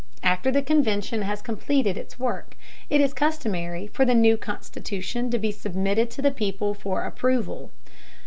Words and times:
After 0.23 0.49
the 0.49 0.63
convention 0.63 1.21
has 1.21 1.43
completed 1.43 1.95
its 1.95 2.17
work, 2.17 2.55
it 2.89 2.99
is 3.01 3.13
customary 3.13 3.85
for 3.85 4.03
the 4.03 4.15
new 4.15 4.35
constitution 4.35 5.29
to 5.29 5.37
be 5.37 5.51
submitted 5.51 6.09
to 6.09 6.23
the 6.23 6.31
people 6.31 6.73
for 6.73 7.03
approval. 7.03 7.69